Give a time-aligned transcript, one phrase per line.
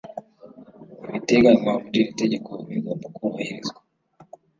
[1.07, 3.79] Ibiteganywa muri iri tegeko bigomba kubahirizwa